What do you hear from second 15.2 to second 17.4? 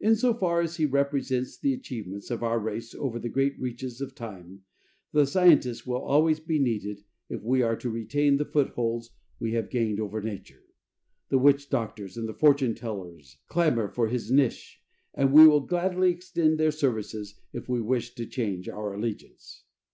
will gladly extend their services